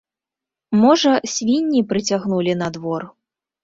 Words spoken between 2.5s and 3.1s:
на двор.